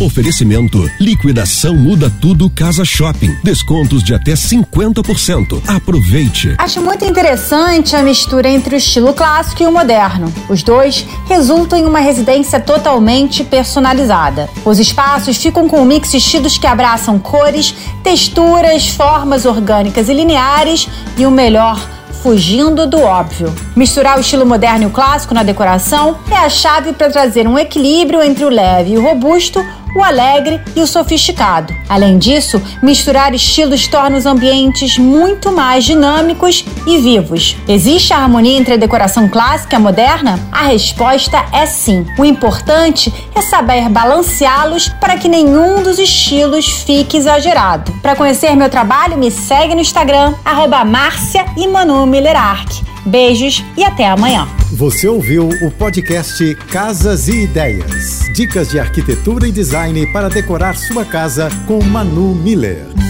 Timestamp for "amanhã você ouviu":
54.06-55.48